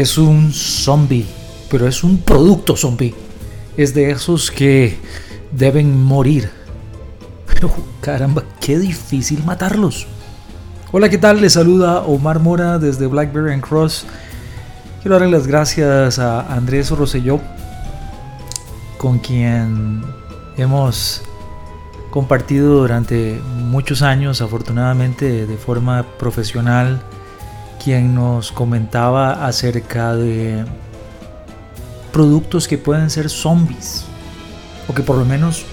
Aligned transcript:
es 0.00 0.16
un 0.16 0.52
zombie, 0.52 1.26
pero 1.68 1.88
es 1.88 2.04
un 2.04 2.18
producto 2.18 2.76
zombie. 2.76 3.14
Es 3.76 3.94
de 3.94 4.10
esos 4.10 4.50
que 4.50 4.96
deben 5.50 6.04
morir. 6.04 6.50
Pero 7.52 7.70
caramba, 8.00 8.44
qué 8.60 8.78
difícil 8.78 9.42
matarlos. 9.44 10.06
Hola, 10.92 11.08
¿qué 11.08 11.18
tal? 11.18 11.40
Les 11.40 11.54
saluda 11.54 12.02
Omar 12.02 12.38
Mora 12.38 12.78
desde 12.78 13.08
Blackberry 13.08 13.52
and 13.52 13.62
Cross. 13.62 14.06
Quiero 15.02 15.18
darle 15.18 15.36
las 15.36 15.46
gracias 15.46 16.18
a 16.18 16.52
Andrés 16.52 16.90
Rosselló, 16.90 17.40
con 18.98 19.18
quien 19.18 20.02
hemos 20.56 21.22
compartido 22.10 22.80
durante 22.80 23.40
muchos 23.56 24.02
años, 24.02 24.40
afortunadamente 24.40 25.46
de 25.46 25.56
forma 25.56 26.04
profesional, 26.18 27.02
quien 27.88 28.14
nos 28.14 28.52
comentaba 28.52 29.46
acerca 29.46 30.14
de 30.14 30.62
productos 32.12 32.68
que 32.68 32.76
pueden 32.76 33.08
ser 33.08 33.30
zombies, 33.30 34.04
o 34.88 34.92
que 34.92 35.02
por 35.02 35.16
lo 35.16 35.24
menos 35.24 35.64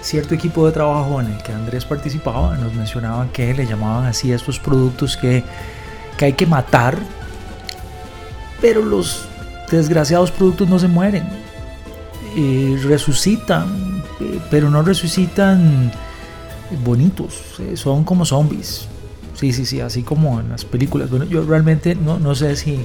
cierto 0.00 0.34
equipo 0.34 0.64
de 0.64 0.72
trabajo 0.72 1.20
en 1.20 1.32
el 1.32 1.42
que 1.42 1.52
Andrés 1.52 1.84
participaba 1.84 2.56
nos 2.56 2.72
mencionaban 2.72 3.28
que 3.28 3.52
le 3.52 3.66
llamaban 3.66 4.06
así 4.06 4.32
a 4.32 4.36
estos 4.36 4.58
productos 4.58 5.18
que, 5.18 5.44
que 6.16 6.24
hay 6.24 6.32
que 6.32 6.46
matar, 6.46 6.96
pero 8.62 8.82
los 8.82 9.26
desgraciados 9.70 10.30
productos 10.30 10.66
no 10.66 10.78
se 10.78 10.88
mueren, 10.88 11.28
y 12.34 12.76
resucitan, 12.76 14.02
pero 14.50 14.70
no 14.70 14.80
resucitan 14.80 15.92
bonitos, 16.82 17.34
eh, 17.58 17.76
son 17.76 18.02
como 18.02 18.24
zombies. 18.24 18.88
Sí, 19.40 19.54
sí, 19.54 19.64
sí, 19.64 19.80
así 19.80 20.02
como 20.02 20.38
en 20.38 20.50
las 20.50 20.66
películas. 20.66 21.08
Bueno, 21.08 21.24
yo 21.24 21.42
realmente 21.42 21.94
no, 21.94 22.18
no 22.18 22.34
sé 22.34 22.56
si, 22.56 22.80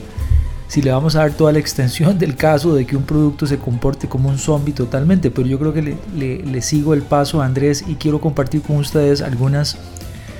si 0.69 0.81
le 0.81 0.89
vamos 0.89 1.17
a 1.17 1.19
dar 1.19 1.33
toda 1.33 1.51
la 1.51 1.59
extensión 1.59 2.17
del 2.19 2.37
caso 2.37 2.73
de 2.73 2.85
que 2.85 2.95
un 2.95 3.03
producto 3.03 3.45
se 3.45 3.57
comporte 3.57 4.07
como 4.07 4.29
un 4.29 4.37
zombie 4.37 4.73
totalmente, 4.73 5.31
pero 5.31 5.49
yo 5.49 5.59
creo 5.59 5.73
que 5.73 5.81
le, 5.81 5.97
le, 6.15 6.37
le 6.45 6.61
sigo 6.61 6.93
el 6.93 7.01
paso 7.01 7.41
a 7.41 7.45
Andrés 7.45 7.83
y 7.85 7.95
quiero 7.95 8.21
compartir 8.21 8.61
con 8.61 8.77
ustedes 8.77 9.21
algunas 9.21 9.77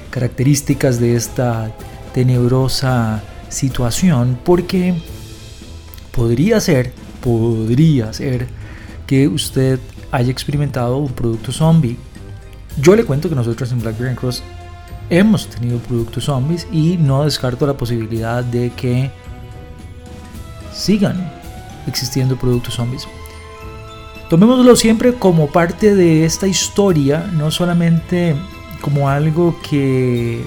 características 0.09 1.02
de 1.02 1.17
esta 1.17 1.69
tenebrosa 2.13 3.21
situación, 3.49 4.39
porque 4.41 4.93
podría 6.13 6.61
ser, 6.61 6.93
podría 7.21 8.13
ser 8.13 8.47
que 9.05 9.27
usted 9.27 9.81
haya 10.13 10.31
experimentado 10.31 10.95
un 10.95 11.11
producto 11.11 11.52
zombie. 11.52 11.97
Yo 12.80 12.95
le 12.95 13.03
cuento 13.03 13.27
que 13.27 13.36
nosotros 13.36 13.69
en 13.73 13.81
Blackberry 13.81 14.16
Cross 14.16 14.43
hemos 15.09 15.48
tenido 15.48 15.80
productos 15.80 16.25
zombies 16.25 16.67
y 16.72 16.98
no 16.98 17.23
descarto 17.23 17.67
la 17.67 17.73
posibilidad 17.73 18.44
de 18.44 18.72
que 18.72 19.11
sigan 20.73 21.31
existiendo 21.88 22.36
productos 22.38 22.75
zombies. 22.75 23.08
Tomémoslo 24.30 24.76
siempre 24.76 25.14
como 25.14 25.48
parte 25.48 25.95
de 25.95 26.26
esta 26.26 26.48
historia, 26.48 27.30
no 27.33 27.52
solamente 27.52 28.36
como 28.81 29.09
algo 29.09 29.56
que 29.67 30.44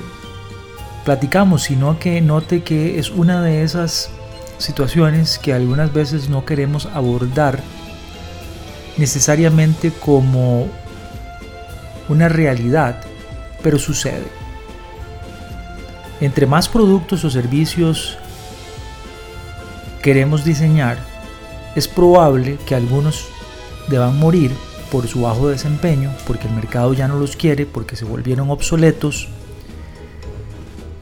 platicamos, 1.04 1.62
sino 1.62 1.98
que 1.98 2.20
note 2.20 2.62
que 2.62 2.98
es 2.98 3.10
una 3.10 3.40
de 3.40 3.62
esas 3.62 4.10
situaciones 4.58 5.38
que 5.38 5.52
algunas 5.52 5.92
veces 5.92 6.28
no 6.28 6.44
queremos 6.44 6.86
abordar 6.86 7.60
necesariamente 8.96 9.92
como 9.92 10.66
una 12.08 12.28
realidad, 12.28 13.00
pero 13.62 13.78
sucede. 13.78 14.37
Entre 16.20 16.46
más 16.46 16.68
productos 16.68 17.24
o 17.24 17.30
servicios 17.30 18.18
queremos 20.02 20.44
diseñar, 20.44 20.98
es 21.76 21.86
probable 21.86 22.58
que 22.66 22.74
algunos 22.74 23.26
deban 23.88 24.18
morir 24.18 24.50
por 24.90 25.06
su 25.06 25.22
bajo 25.22 25.48
desempeño, 25.48 26.10
porque 26.26 26.48
el 26.48 26.54
mercado 26.54 26.92
ya 26.94 27.08
no 27.08 27.18
los 27.18 27.36
quiere, 27.36 27.66
porque 27.66 27.94
se 27.94 28.04
volvieron 28.04 28.50
obsoletos. 28.50 29.28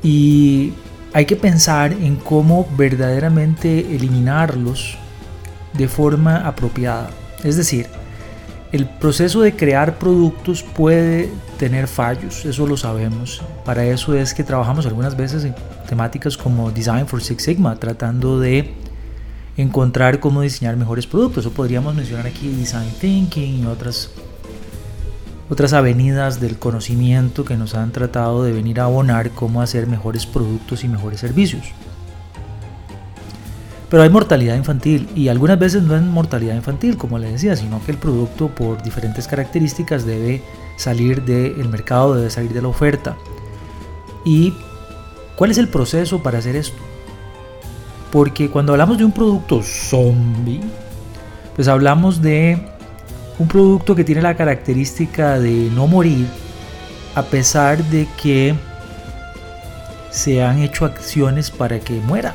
Y 0.03 0.73
hay 1.13 1.25
que 1.25 1.37
pensar 1.37 1.93
en 1.93 2.17
cómo 2.17 2.69
verdaderamente 2.77 3.81
eliminarlos 3.95 4.99
de 5.73 5.89
forma 5.89 6.47
apropiada. 6.47 7.11
Es 7.43 7.57
decir, 7.57 7.87
el 8.77 8.87
proceso 8.87 9.41
de 9.41 9.57
crear 9.57 9.99
productos 9.99 10.63
puede 10.63 11.31
tener 11.59 11.89
fallos, 11.89 12.45
eso 12.45 12.67
lo 12.67 12.77
sabemos. 12.77 13.43
Para 13.65 13.85
eso 13.85 14.15
es 14.15 14.35
que 14.35 14.45
trabajamos 14.45 14.87
algunas 14.87 15.17
veces 15.17 15.45
en 15.45 15.55
temáticas 15.89 16.37
como 16.37 16.71
Design 16.71 17.07
for 17.07 17.23
Six 17.23 17.43
Sigma, 17.43 17.77
tratando 17.77 18.39
de 18.39 18.75
encontrar 19.57 20.21
cómo 20.21 20.43
diseñar 20.43 20.77
mejores 20.77 21.07
productos. 21.07 21.47
O 21.47 21.51
podríamos 21.51 21.95
mencionar 21.95 22.27
aquí 22.27 22.49
Design 22.49 22.91
Thinking 23.01 23.63
y 23.63 23.67
otras, 23.67 24.11
otras 25.49 25.73
avenidas 25.73 26.39
del 26.39 26.59
conocimiento 26.59 27.47
que 27.47 27.57
nos 27.57 27.75
han 27.75 27.93
tratado 27.93 28.45
de 28.45 28.53
venir 28.53 28.81
a 28.81 28.85
abonar 28.85 29.31
cómo 29.31 29.63
hacer 29.63 29.87
mejores 29.87 30.27
productos 30.27 30.85
y 30.85 30.89
mejores 30.89 31.21
servicios. 31.21 31.65
Pero 33.89 34.03
hay 34.03 34.11
mortalidad 34.11 34.57
infantil 34.57 35.09
y 35.15 35.29
algunas 35.29 35.59
veces 35.59 35.83
no 35.83 35.95
es 35.95 36.03
mortalidad 36.03 36.57
infantil, 36.57 36.97
como 36.97 37.19
le 37.19 37.31
decía, 37.31 37.55
sino 37.55 37.83
que 37.85 37.93
el 37.93 37.99
producto 37.99 38.49
por 38.49 38.83
diferentes 38.83 39.29
características 39.29 40.05
debe 40.05 40.43
salir 40.77 41.23
del 41.23 41.69
mercado, 41.69 42.17
debe 42.17 42.31
salir 42.31 42.53
de 42.53 42.63
la 42.63 42.69
oferta. 42.69 43.17
¿Y 44.25 44.55
cuál 45.37 45.53
es 45.53 45.59
el 45.59 45.69
proceso 45.69 46.21
para 46.21 46.39
hacer 46.39 46.57
esto? 46.57 46.79
Porque 48.11 48.51
cuando 48.51 48.73
hablamos 48.73 48.99
de 48.99 49.05
un 49.05 49.13
producto 49.13 49.63
zombie, 49.63 50.63
pues 51.55 51.69
hablamos 51.69 52.21
de 52.21 52.59
un 53.39 53.47
producto 53.47 53.95
que 53.95 54.03
tiene 54.03 54.21
la 54.21 54.37
característica 54.37 55.39
de 55.39 55.71
no 55.75 55.87
morir 55.87 56.27
a 57.15 57.23
pesar 57.23 57.83
de 57.85 58.09
que 58.21 58.55
se 60.11 60.43
han 60.43 60.61
hecho 60.61 60.85
acciones 60.85 61.51
para 61.51 61.79
que 61.79 61.95
muera. 62.01 62.35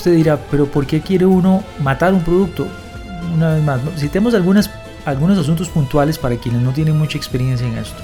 Usted 0.00 0.16
dirá, 0.16 0.40
pero 0.50 0.64
¿por 0.64 0.86
qué 0.86 1.02
quiere 1.02 1.26
uno 1.26 1.62
matar 1.78 2.14
un 2.14 2.22
producto? 2.22 2.66
Una 3.34 3.52
vez 3.52 3.62
más, 3.62 3.82
citemos 3.98 4.32
algunas, 4.32 4.70
algunos 5.04 5.36
asuntos 5.36 5.68
puntuales 5.68 6.16
para 6.16 6.36
quienes 6.36 6.62
no 6.62 6.72
tienen 6.72 6.96
mucha 6.96 7.18
experiencia 7.18 7.68
en 7.68 7.76
esto. 7.76 7.98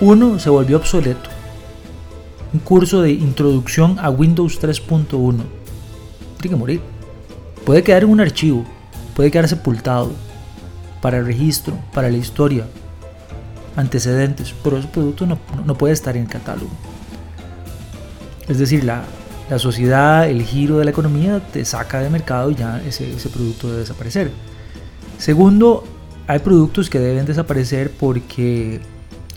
Uno, 0.00 0.38
se 0.38 0.50
volvió 0.50 0.76
obsoleto. 0.76 1.28
Un 2.52 2.60
curso 2.60 3.02
de 3.02 3.10
introducción 3.10 3.98
a 3.98 4.08
Windows 4.08 4.62
3.1. 4.62 5.08
Tiene 5.08 6.48
que 6.48 6.54
morir. 6.54 6.80
Puede 7.64 7.82
quedar 7.82 8.04
en 8.04 8.10
un 8.10 8.20
archivo, 8.20 8.64
puede 9.16 9.32
quedar 9.32 9.48
sepultado 9.48 10.12
para 11.02 11.18
el 11.18 11.26
registro, 11.26 11.76
para 11.92 12.08
la 12.08 12.18
historia, 12.18 12.68
antecedentes, 13.74 14.54
pero 14.62 14.78
ese 14.78 14.86
producto 14.86 15.26
no, 15.26 15.40
no 15.64 15.76
puede 15.76 15.92
estar 15.92 16.16
en 16.16 16.22
el 16.22 16.28
catálogo. 16.28 16.70
Es 18.46 18.58
decir, 18.58 18.84
la, 18.84 19.02
la 19.48 19.58
sociedad, 19.58 20.28
el 20.28 20.42
giro 20.42 20.78
de 20.78 20.84
la 20.84 20.90
economía 20.90 21.40
te 21.40 21.64
saca 21.64 22.00
de 22.00 22.10
mercado 22.10 22.50
y 22.50 22.56
ya 22.56 22.82
ese, 22.82 23.06
producto 23.28 23.68
debe 23.68 23.80
desaparecer. 23.80 24.30
Segundo, 25.18 25.84
hay 26.26 26.40
productos 26.40 26.90
que 26.90 26.98
deben 26.98 27.26
desaparecer 27.26 27.92
porque 27.92 28.80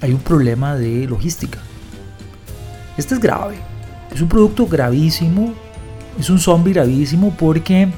hay 0.02 0.12
un 0.12 0.20
problema 0.20 0.76
de 0.76 1.06
logística. 1.08 1.60
Este 2.98 3.14
es 3.14 3.20
grave. 3.20 3.58
Es 4.14 4.22
un 4.22 4.30
producto 4.30 4.66
gravísimo. 4.66 5.54
Es 6.20 6.30
un 6.30 6.40
zombie 6.40 6.74
gravísimo 6.74 7.34
porque 7.38 7.90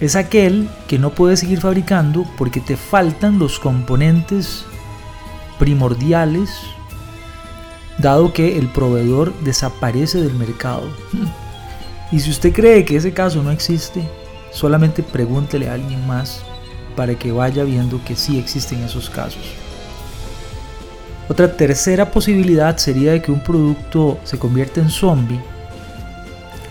es 0.00 0.16
aquel 0.16 0.68
que 0.88 0.98
no 0.98 1.10
puedes 1.10 1.40
seguir 1.40 1.60
fabricando 1.60 2.24
porque 2.38 2.60
te 2.60 2.76
faltan 2.76 3.38
los 3.38 3.58
componentes 3.58 4.64
primordiales 5.58 6.50
dado 7.98 8.32
que 8.32 8.58
el 8.58 8.68
proveedor 8.68 9.34
desaparece 9.40 10.20
del 10.20 10.34
mercado. 10.34 10.84
Y 12.10 12.20
si 12.20 12.30
usted 12.30 12.52
cree 12.52 12.84
que 12.84 12.96
ese 12.96 13.12
caso 13.12 13.42
no 13.42 13.50
existe, 13.50 14.02
solamente 14.52 15.02
pregúntele 15.02 15.68
a 15.68 15.74
alguien 15.74 16.06
más 16.06 16.42
para 16.96 17.14
que 17.14 17.32
vaya 17.32 17.64
viendo 17.64 18.04
que 18.04 18.16
sí 18.16 18.38
existen 18.38 18.82
esos 18.82 19.08
casos. 19.08 19.42
Otra 21.28 21.56
tercera 21.56 22.10
posibilidad 22.10 22.76
sería 22.76 23.12
de 23.12 23.22
que 23.22 23.32
un 23.32 23.40
producto 23.40 24.18
se 24.24 24.38
convierta 24.38 24.80
en 24.80 24.90
zombie 24.90 25.40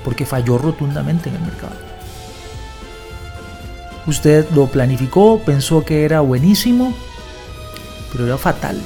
porque 0.04 0.26
falló 0.26 0.58
rotundamente 0.58 1.30
en 1.30 1.36
el 1.36 1.42
mercado. 1.42 1.74
Usted 4.08 4.50
lo 4.52 4.68
planificó, 4.68 5.40
pensó 5.40 5.86
que 5.86 6.06
era 6.06 6.22
buenísimo, 6.22 6.94
pero 8.12 8.26
era 8.26 8.38
fatal, 8.38 8.80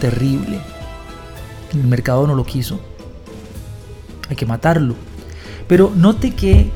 terrible, 0.00 0.58
el 1.74 1.86
mercado 1.86 2.26
no 2.26 2.34
lo 2.34 2.44
quiso. 2.44 2.80
Hay 4.28 4.36
que 4.36 4.46
matarlo. 4.46 4.94
Pero 5.68 5.92
note 5.94 6.34
que 6.34 6.70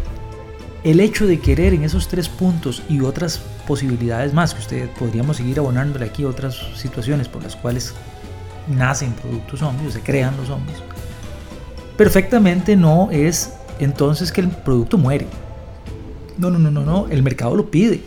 el 0.84 1.00
hecho 1.00 1.26
de 1.26 1.40
querer 1.40 1.74
en 1.74 1.84
esos 1.84 2.08
tres 2.08 2.28
puntos 2.28 2.82
y 2.88 3.00
otras 3.00 3.38
posibilidades 3.66 4.32
más, 4.32 4.54
que 4.54 4.60
usted 4.60 4.90
podríamos 4.98 5.36
seguir 5.36 5.58
abonándole 5.58 6.06
aquí 6.06 6.24
otras 6.24 6.58
situaciones 6.76 7.28
por 7.28 7.42
las 7.42 7.56
cuales 7.56 7.94
nacen 8.68 9.12
productos 9.12 9.60
zombies 9.60 9.94
se 9.94 10.00
crean 10.00 10.36
los 10.36 10.48
zombies, 10.48 10.78
perfectamente 11.96 12.76
no 12.76 13.08
es 13.10 13.52
entonces 13.78 14.32
que 14.32 14.40
el 14.40 14.48
producto 14.48 14.98
muere. 14.98 15.26
No, 16.36 16.50
no, 16.50 16.58
no, 16.58 16.70
no, 16.70 16.82
no, 16.82 17.08
el 17.08 17.22
mercado 17.22 17.56
lo 17.56 17.70
pide. 17.70 18.00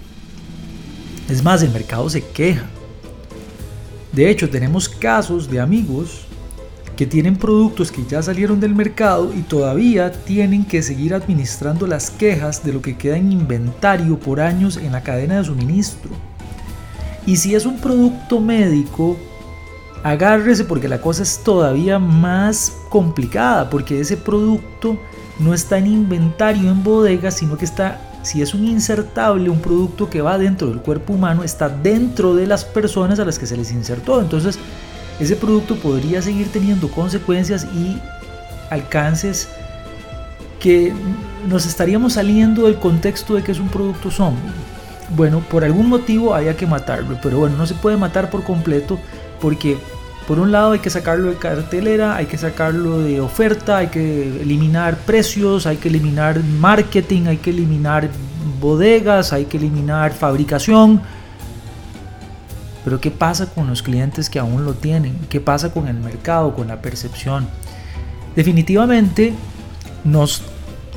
Es 1.29 1.43
más, 1.43 1.61
el 1.61 1.71
mercado 1.71 2.09
se 2.09 2.25
queja. 2.25 2.65
De 4.11 4.29
hecho, 4.29 4.49
tenemos 4.49 4.89
casos 4.89 5.49
de 5.49 5.59
amigos 5.59 6.25
que 6.95 7.05
tienen 7.05 7.35
productos 7.35 7.91
que 7.91 8.05
ya 8.05 8.21
salieron 8.21 8.59
del 8.59 8.75
mercado 8.75 9.33
y 9.33 9.41
todavía 9.41 10.11
tienen 10.11 10.65
que 10.65 10.83
seguir 10.83 11.13
administrando 11.13 11.87
las 11.87 12.11
quejas 12.11 12.63
de 12.63 12.73
lo 12.73 12.81
que 12.81 12.97
queda 12.97 13.17
en 13.17 13.31
inventario 13.31 14.19
por 14.19 14.39
años 14.39 14.77
en 14.77 14.91
la 14.91 15.01
cadena 15.01 15.37
de 15.37 15.45
suministro. 15.45 16.11
Y 17.25 17.37
si 17.37 17.55
es 17.55 17.65
un 17.65 17.79
producto 17.79 18.39
médico, 18.39 19.17
agárrese 20.03 20.65
porque 20.65 20.87
la 20.87 21.01
cosa 21.01 21.23
es 21.23 21.39
todavía 21.43 21.99
más 21.99 22.73
complicada, 22.89 23.69
porque 23.69 23.99
ese 23.99 24.17
producto 24.17 24.97
no 25.39 25.53
está 25.53 25.77
en 25.77 25.87
inventario 25.87 26.69
en 26.69 26.83
bodega, 26.83 27.31
sino 27.31 27.57
que 27.57 27.65
está, 27.65 27.99
si 28.21 28.41
es 28.41 28.53
un 28.53 28.65
insertable, 28.65 29.49
un 29.49 29.59
producto 29.59 30.09
que 30.09 30.21
va 30.21 30.37
dentro 30.37 30.67
del 30.67 30.81
cuerpo 30.81 31.13
humano, 31.13 31.43
está 31.43 31.69
dentro 31.69 32.35
de 32.35 32.47
las 32.47 32.65
personas 32.65 33.19
a 33.19 33.25
las 33.25 33.39
que 33.39 33.45
se 33.45 33.57
les 33.57 33.71
insertó. 33.71 34.21
Entonces, 34.21 34.59
ese 35.21 35.35
producto 35.35 35.75
podría 35.75 36.19
seguir 36.21 36.51
teniendo 36.51 36.89
consecuencias 36.89 37.65
y 37.75 37.99
alcances 38.71 39.47
que 40.59 40.91
nos 41.47 41.67
estaríamos 41.67 42.13
saliendo 42.13 42.63
del 42.65 42.75
contexto 42.75 43.35
de 43.35 43.43
que 43.43 43.51
es 43.51 43.59
un 43.59 43.69
producto 43.69 44.09
zombie. 44.09 44.41
Bueno, 45.15 45.41
por 45.41 45.63
algún 45.63 45.89
motivo 45.89 46.33
había 46.33 46.57
que 46.57 46.65
matarlo, 46.65 47.19
pero 47.21 47.37
bueno, 47.37 47.55
no 47.55 47.67
se 47.67 47.75
puede 47.75 47.97
matar 47.97 48.31
por 48.31 48.43
completo 48.43 48.97
porque 49.39 49.77
por 50.27 50.39
un 50.39 50.51
lado 50.51 50.71
hay 50.71 50.79
que 50.79 50.89
sacarlo 50.89 51.29
de 51.29 51.35
cartelera, 51.35 52.15
hay 52.15 52.25
que 52.25 52.39
sacarlo 52.39 52.99
de 52.99 53.21
oferta, 53.21 53.77
hay 53.77 53.87
que 53.87 54.41
eliminar 54.41 54.97
precios, 54.97 55.67
hay 55.67 55.77
que 55.77 55.89
eliminar 55.89 56.41
marketing, 56.43 57.27
hay 57.27 57.37
que 57.37 57.51
eliminar 57.51 58.09
bodegas, 58.59 59.33
hay 59.33 59.45
que 59.45 59.57
eliminar 59.57 60.13
fabricación, 60.13 61.01
pero 62.83 62.99
¿qué 62.99 63.11
pasa 63.11 63.47
con 63.47 63.67
los 63.67 63.81
clientes 63.83 64.29
que 64.29 64.39
aún 64.39 64.65
lo 64.65 64.73
tienen? 64.73 65.15
¿Qué 65.29 65.39
pasa 65.39 65.71
con 65.71 65.87
el 65.87 65.95
mercado, 65.95 66.55
con 66.55 66.67
la 66.67 66.81
percepción? 66.81 67.47
Definitivamente 68.35 69.33
nos 70.03 70.41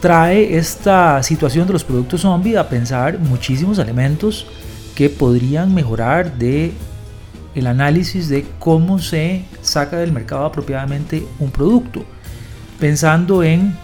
trae 0.00 0.56
esta 0.56 1.22
situación 1.22 1.66
de 1.66 1.72
los 1.72 1.84
productos 1.84 2.22
zombie 2.22 2.56
a 2.56 2.68
pensar 2.68 3.18
muchísimos 3.18 3.78
elementos 3.78 4.46
que 4.94 5.10
podrían 5.10 5.74
mejorar 5.74 6.38
de 6.38 6.72
el 7.54 7.66
análisis 7.66 8.28
de 8.28 8.44
cómo 8.58 8.98
se 8.98 9.44
saca 9.62 9.98
del 9.98 10.12
mercado 10.12 10.44
apropiadamente 10.44 11.26
un 11.38 11.50
producto, 11.50 12.04
pensando 12.78 13.42
en 13.42 13.76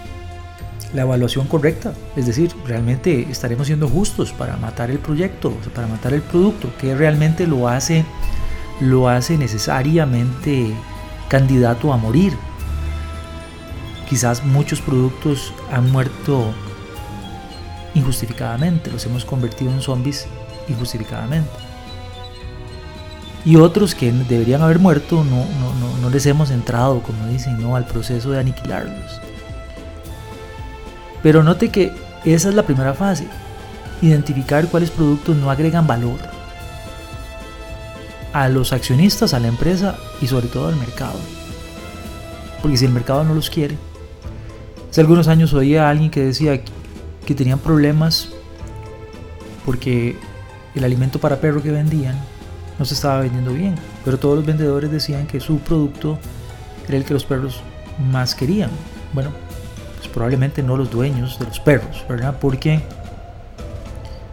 la 0.94 1.02
evaluación 1.02 1.46
correcta, 1.46 1.92
es 2.16 2.26
decir, 2.26 2.52
realmente 2.66 3.30
estaremos 3.30 3.66
siendo 3.68 3.88
justos 3.88 4.32
para 4.32 4.56
matar 4.56 4.90
el 4.90 4.98
proyecto, 4.98 5.52
para 5.74 5.86
matar 5.86 6.12
el 6.12 6.22
producto, 6.22 6.68
que 6.80 6.94
realmente 6.94 7.46
lo 7.46 7.68
hace, 7.68 8.04
lo 8.80 9.08
hace 9.08 9.38
necesariamente 9.38 10.72
candidato 11.28 11.92
a 11.92 11.96
morir. 11.96 12.36
Quizás 14.08 14.44
muchos 14.44 14.80
productos 14.80 15.52
han 15.70 15.90
muerto 15.92 16.52
injustificadamente, 17.94 18.90
los 18.90 19.06
hemos 19.06 19.24
convertido 19.24 19.70
en 19.70 19.80
zombies 19.80 20.26
injustificadamente. 20.68 21.50
Y 23.44 23.56
otros 23.56 23.94
que 23.94 24.12
deberían 24.12 24.60
haber 24.60 24.80
muerto 24.80 25.24
no, 25.24 25.36
no, 25.36 25.98
no 26.02 26.10
les 26.10 26.26
hemos 26.26 26.50
entrado, 26.50 27.00
como 27.02 27.26
dicen, 27.28 27.60
¿no? 27.62 27.76
al 27.76 27.86
proceso 27.86 28.32
de 28.32 28.40
aniquilarlos. 28.40 29.29
Pero 31.22 31.42
note 31.42 31.70
que 31.70 31.92
esa 32.24 32.48
es 32.48 32.54
la 32.54 32.64
primera 32.64 32.94
fase, 32.94 33.26
identificar 34.02 34.68
cuáles 34.68 34.90
productos 34.90 35.36
no 35.36 35.50
agregan 35.50 35.86
valor 35.86 36.18
a 38.32 38.48
los 38.48 38.72
accionistas, 38.72 39.34
a 39.34 39.40
la 39.40 39.48
empresa 39.48 39.96
y 40.20 40.26
sobre 40.26 40.48
todo 40.48 40.68
al 40.68 40.76
mercado. 40.76 41.18
Porque 42.62 42.76
si 42.76 42.84
el 42.84 42.92
mercado 42.92 43.24
no 43.24 43.34
los 43.34 43.50
quiere. 43.50 43.76
Hace 44.90 45.00
algunos 45.00 45.28
años 45.28 45.52
oía 45.52 45.86
a 45.86 45.90
alguien 45.90 46.10
que 46.10 46.24
decía 46.24 46.60
que 47.24 47.34
tenían 47.34 47.58
problemas 47.58 48.30
porque 49.64 50.16
el 50.74 50.84
alimento 50.84 51.20
para 51.20 51.40
perro 51.40 51.62
que 51.62 51.70
vendían 51.70 52.16
no 52.78 52.84
se 52.84 52.94
estaba 52.94 53.20
vendiendo 53.20 53.52
bien. 53.52 53.76
Pero 54.04 54.18
todos 54.18 54.36
los 54.36 54.46
vendedores 54.46 54.90
decían 54.90 55.26
que 55.26 55.40
su 55.40 55.58
producto 55.58 56.18
era 56.88 56.96
el 56.96 57.04
que 57.04 57.14
los 57.14 57.24
perros 57.24 57.62
más 58.10 58.34
querían. 58.34 58.70
Bueno, 59.12 59.30
probablemente 60.12 60.62
no 60.62 60.76
los 60.76 60.90
dueños 60.90 61.38
de 61.38 61.46
los 61.46 61.60
perros, 61.60 62.04
¿verdad? 62.08 62.36
Porque 62.40 62.80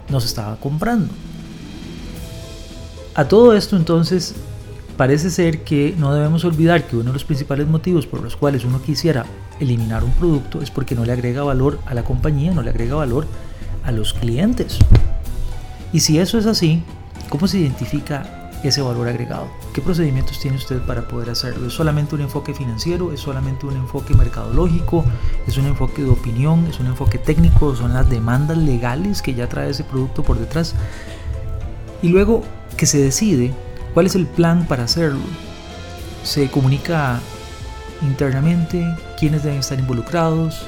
no 0.08 0.20
se 0.20 0.26
estaba 0.26 0.56
comprando. 0.56 1.08
A 3.14 3.26
todo 3.26 3.54
esto 3.54 3.76
entonces 3.76 4.34
parece 4.96 5.30
ser 5.30 5.64
que 5.64 5.94
no 5.98 6.14
debemos 6.14 6.44
olvidar 6.44 6.86
que 6.86 6.96
uno 6.96 7.06
de 7.06 7.12
los 7.14 7.24
principales 7.24 7.66
motivos 7.66 8.06
por 8.06 8.22
los 8.22 8.36
cuales 8.36 8.64
uno 8.64 8.80
quisiera 8.82 9.26
eliminar 9.60 10.04
un 10.04 10.12
producto 10.12 10.62
es 10.62 10.70
porque 10.70 10.94
no 10.94 11.04
le 11.04 11.12
agrega 11.12 11.42
valor 11.42 11.78
a 11.86 11.94
la 11.94 12.04
compañía, 12.04 12.52
no 12.52 12.62
le 12.62 12.70
agrega 12.70 12.94
valor 12.94 13.26
a 13.84 13.92
los 13.92 14.14
clientes. 14.14 14.78
Y 15.92 16.00
si 16.00 16.18
eso 16.18 16.38
es 16.38 16.46
así, 16.46 16.82
¿cómo 17.28 17.48
se 17.48 17.58
identifica 17.58 18.37
ese 18.62 18.82
valor 18.82 19.08
agregado. 19.08 19.48
¿Qué 19.72 19.80
procedimientos 19.80 20.38
tiene 20.40 20.56
usted 20.56 20.80
para 20.80 21.06
poder 21.06 21.30
hacerlo? 21.30 21.66
¿Es 21.68 21.74
solamente 21.74 22.14
un 22.14 22.22
enfoque 22.22 22.54
financiero? 22.54 23.12
¿Es 23.12 23.20
solamente 23.20 23.66
un 23.66 23.76
enfoque 23.76 24.14
mercadológico? 24.14 25.04
¿Es 25.46 25.56
un 25.58 25.66
enfoque 25.66 26.02
de 26.02 26.10
opinión? 26.10 26.66
¿Es 26.66 26.80
un 26.80 26.86
enfoque 26.86 27.18
técnico? 27.18 27.74
¿Son 27.76 27.94
las 27.94 28.08
demandas 28.10 28.58
legales 28.58 29.22
que 29.22 29.34
ya 29.34 29.48
trae 29.48 29.70
ese 29.70 29.84
producto 29.84 30.22
por 30.22 30.38
detrás? 30.38 30.74
Y 32.02 32.08
luego 32.08 32.42
que 32.76 32.86
se 32.86 32.98
decide 32.98 33.52
cuál 33.94 34.06
es 34.06 34.14
el 34.14 34.26
plan 34.26 34.66
para 34.66 34.84
hacerlo. 34.84 35.20
Se 36.24 36.50
comunica 36.50 37.20
internamente 38.02 38.84
quiénes 39.18 39.42
deben 39.42 39.58
estar 39.58 39.78
involucrados, 39.78 40.66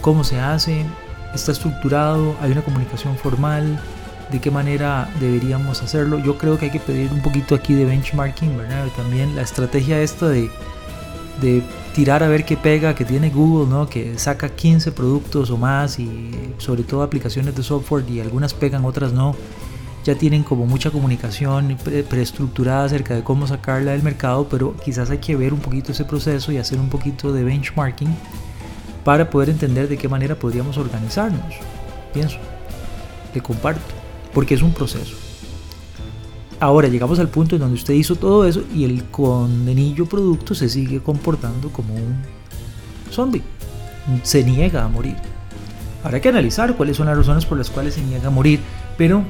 cómo 0.00 0.24
se 0.24 0.40
hace, 0.40 0.84
está 1.34 1.52
estructurado, 1.52 2.34
hay 2.40 2.52
una 2.52 2.62
comunicación 2.62 3.16
formal, 3.16 3.80
de 4.30 4.40
qué 4.40 4.50
manera 4.50 5.08
deberíamos 5.20 5.82
hacerlo. 5.82 6.18
Yo 6.18 6.38
creo 6.38 6.58
que 6.58 6.66
hay 6.66 6.70
que 6.70 6.80
pedir 6.80 7.12
un 7.12 7.20
poquito 7.20 7.54
aquí 7.54 7.74
de 7.74 7.84
benchmarking, 7.84 8.56
¿verdad? 8.56 8.86
También 8.96 9.34
la 9.36 9.42
estrategia 9.42 10.00
esta 10.00 10.28
de, 10.28 10.50
tirar 11.94 12.22
a 12.22 12.28
ver 12.28 12.44
qué 12.44 12.56
pega 12.56 12.94
que 12.94 13.04
tiene 13.04 13.30
Google, 13.30 13.68
¿no? 13.68 13.88
Que 13.88 14.18
saca 14.18 14.48
15 14.48 14.92
productos 14.92 15.50
o 15.50 15.56
más 15.56 15.98
y 15.98 16.30
sobre 16.58 16.84
todo 16.84 17.02
aplicaciones 17.02 17.54
de 17.54 17.62
software 17.62 18.08
y 18.08 18.20
algunas 18.20 18.54
pegan, 18.54 18.84
otras 18.84 19.12
no. 19.12 19.34
Ya 20.04 20.16
tienen 20.16 20.42
como 20.42 20.66
mucha 20.66 20.90
comunicación 20.90 21.76
preestructurada 22.08 22.86
acerca 22.86 23.14
de 23.14 23.22
cómo 23.22 23.46
sacarla 23.46 23.92
del 23.92 24.02
mercado, 24.02 24.48
pero 24.48 24.74
quizás 24.84 25.10
hay 25.10 25.18
que 25.18 25.36
ver 25.36 25.52
un 25.52 25.60
poquito 25.60 25.92
ese 25.92 26.04
proceso 26.04 26.50
y 26.50 26.58
hacer 26.58 26.80
un 26.80 26.88
poquito 26.88 27.32
de 27.32 27.44
benchmarking 27.44 28.12
para 29.04 29.30
poder 29.30 29.50
entender 29.50 29.88
de 29.88 29.96
qué 29.96 30.08
manera 30.08 30.34
podríamos 30.34 30.76
organizarnos. 30.76 31.54
Pienso, 32.12 32.38
le 33.32 33.40
comparto 33.40 34.01
porque 34.32 34.54
es 34.54 34.62
un 34.62 34.72
proceso. 34.72 35.16
Ahora 36.60 36.88
llegamos 36.88 37.18
al 37.18 37.28
punto 37.28 37.56
en 37.56 37.60
donde 37.60 37.74
usted 37.74 37.94
hizo 37.94 38.14
todo 38.14 38.46
eso 38.46 38.62
y 38.72 38.84
el 38.84 39.04
condenillo 39.06 40.06
producto 40.06 40.54
se 40.54 40.68
sigue 40.68 41.00
comportando 41.00 41.70
como 41.70 41.94
un 41.94 42.22
zombie. 43.10 43.42
Se 44.22 44.44
niega 44.44 44.84
a 44.84 44.88
morir. 44.88 45.16
Habrá 46.04 46.20
que 46.20 46.28
analizar 46.28 46.76
cuáles 46.76 46.96
son 46.96 47.06
las 47.06 47.16
razones 47.16 47.46
por 47.46 47.58
las 47.58 47.70
cuales 47.70 47.94
se 47.94 48.02
niega 48.02 48.28
a 48.28 48.30
morir, 48.30 48.60
pero 48.96 49.24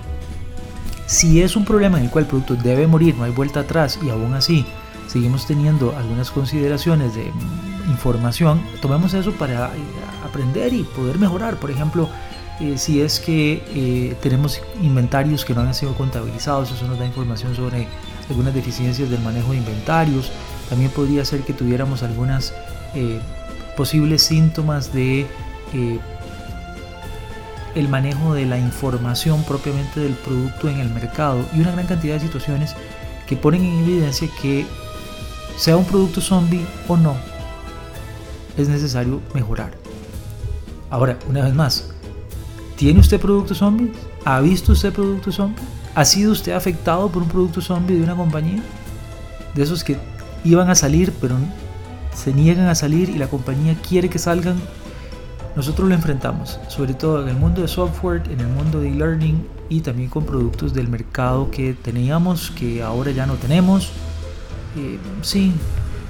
si 1.06 1.42
es 1.42 1.56
un 1.56 1.64
problema 1.64 1.98
en 1.98 2.04
el 2.04 2.10
cual 2.10 2.24
el 2.24 2.30
producto 2.30 2.54
debe 2.54 2.86
morir, 2.86 3.14
no 3.16 3.24
hay 3.24 3.32
vuelta 3.32 3.60
atrás 3.60 3.98
y 4.02 4.08
aún 4.08 4.34
así 4.34 4.64
seguimos 5.06 5.46
teniendo 5.46 5.94
algunas 5.96 6.30
consideraciones 6.30 7.14
de 7.14 7.30
información, 7.90 8.62
tomemos 8.80 9.12
eso 9.12 9.32
para 9.32 9.70
aprender 10.24 10.72
y 10.72 10.84
poder 10.84 11.18
mejorar. 11.18 11.56
Por 11.56 11.70
ejemplo, 11.70 12.08
eh, 12.60 12.78
si 12.78 13.00
es 13.00 13.18
que 13.18 13.62
eh, 13.74 14.16
tenemos 14.20 14.60
inventarios 14.82 15.44
que 15.44 15.54
no 15.54 15.62
han 15.62 15.74
sido 15.74 15.94
contabilizados, 15.94 16.70
eso 16.70 16.86
nos 16.86 16.98
da 16.98 17.06
información 17.06 17.54
sobre 17.56 17.88
algunas 18.28 18.54
deficiencias 18.54 19.10
del 19.10 19.20
manejo 19.20 19.52
de 19.52 19.58
inventarios. 19.58 20.30
También 20.68 20.90
podría 20.90 21.24
ser 21.24 21.40
que 21.42 21.52
tuviéramos 21.52 22.02
algunas 22.02 22.54
eh, 22.94 23.20
posibles 23.76 24.22
síntomas 24.22 24.92
de 24.92 25.26
el 27.74 27.88
manejo 27.88 28.34
de 28.34 28.44
la 28.44 28.58
información 28.58 29.42
propiamente 29.44 30.00
del 30.00 30.12
producto 30.12 30.68
en 30.68 30.80
el 30.80 30.90
mercado 30.90 31.46
y 31.54 31.60
una 31.60 31.72
gran 31.72 31.86
cantidad 31.86 32.14
de 32.14 32.20
situaciones 32.20 32.74
que 33.26 33.36
ponen 33.36 33.64
en 33.64 33.78
evidencia 33.82 34.28
que 34.42 34.66
sea 35.56 35.78
un 35.78 35.86
producto 35.86 36.20
zombie 36.20 36.66
o 36.88 36.98
no, 36.98 37.16
es 38.58 38.68
necesario 38.68 39.22
mejorar. 39.32 39.72
Ahora, 40.90 41.18
una 41.26 41.42
vez 41.42 41.54
más, 41.54 41.92
¿Tiene 42.82 42.98
usted 42.98 43.20
productos 43.20 43.58
zombies? 43.58 43.92
¿Ha 44.24 44.40
visto 44.40 44.72
usted 44.72 44.92
productos 44.92 45.36
zombies? 45.36 45.64
¿Ha 45.94 46.04
sido 46.04 46.32
usted 46.32 46.50
afectado 46.50 47.08
por 47.08 47.22
un 47.22 47.28
producto 47.28 47.60
zombie 47.60 47.94
de 47.94 48.02
una 48.02 48.16
compañía? 48.16 48.60
De 49.54 49.62
esos 49.62 49.84
que 49.84 49.96
iban 50.42 50.68
a 50.68 50.74
salir 50.74 51.12
pero 51.20 51.36
se 52.12 52.34
niegan 52.34 52.66
a 52.66 52.74
salir 52.74 53.08
y 53.08 53.18
la 53.18 53.28
compañía 53.28 53.76
quiere 53.88 54.10
que 54.10 54.18
salgan 54.18 54.60
nosotros 55.54 55.88
lo 55.88 55.94
enfrentamos, 55.94 56.58
sobre 56.66 56.92
todo 56.94 57.22
en 57.22 57.28
el 57.28 57.36
mundo 57.36 57.62
de 57.62 57.68
software, 57.68 58.24
en 58.28 58.40
el 58.40 58.48
mundo 58.48 58.80
de 58.80 58.88
e-learning 58.88 59.46
y 59.68 59.82
también 59.82 60.10
con 60.10 60.26
productos 60.26 60.74
del 60.74 60.88
mercado 60.88 61.52
que 61.52 61.74
teníamos, 61.74 62.50
que 62.50 62.82
ahora 62.82 63.12
ya 63.12 63.26
no 63.26 63.34
tenemos. 63.34 63.92
Eh, 64.76 64.98
sí, 65.20 65.52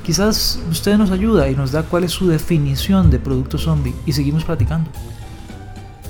quizás 0.02 0.58
usted 0.70 0.96
nos 0.96 1.10
ayuda 1.10 1.50
y 1.50 1.54
nos 1.54 1.70
da 1.70 1.82
cuál 1.82 2.04
es 2.04 2.12
su 2.12 2.28
definición 2.28 3.10
de 3.10 3.18
producto 3.18 3.58
zombie 3.58 3.94
y 4.06 4.14
seguimos 4.14 4.42
platicando. 4.42 4.90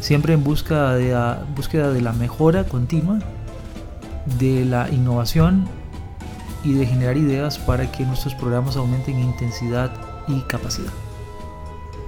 Siempre 0.02 0.34
en 0.34 0.42
de 0.42 1.12
la, 1.12 1.46
búsqueda 1.54 1.92
de 1.92 2.00
la 2.00 2.12
mejora 2.12 2.64
continua, 2.64 3.20
de 4.36 4.64
la 4.64 4.90
innovación 4.90 5.68
y 6.64 6.72
de 6.72 6.86
generar 6.86 7.16
ideas 7.16 7.56
para 7.60 7.90
que 7.92 8.04
nuestros 8.04 8.34
programas 8.34 8.76
aumenten 8.76 9.14
en 9.14 9.26
intensidad 9.26 9.92
y 10.26 10.40
capacidad. 10.40 10.90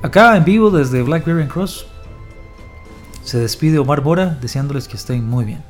Acá 0.03 0.37
en 0.37 0.45
vivo 0.45 0.73
desde 0.73 1.03
Blackberry 1.03 1.47
Cross 1.47 1.87
se 3.23 3.39
despide 3.39 3.79
Omar 3.79 4.01
Bora 4.01 4.39
deseándoles 4.41 4.89
que 4.89 4.97
estén 4.97 5.25
muy 5.25 5.45
bien. 5.45 5.63